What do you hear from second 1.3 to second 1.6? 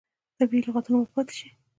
شي.